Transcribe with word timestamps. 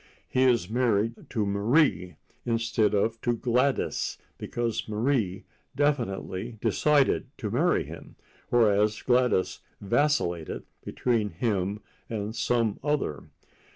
He 0.27 0.45
is 0.45 0.67
married 0.67 1.29
to 1.29 1.45
Marie 1.45 2.15
instead 2.43 2.95
of 2.95 3.21
to 3.21 3.33
Gladys 3.33 4.17
because 4.39 4.89
Marie 4.89 5.43
definitely 5.75 6.57
decided 6.59 7.27
to 7.37 7.51
marry 7.51 7.83
him, 7.83 8.15
whereas 8.49 9.03
Gladys 9.03 9.59
vacillated 9.79 10.63
between 10.83 11.29
him 11.29 11.81
and 12.09 12.35
some 12.35 12.79
other. 12.83 13.25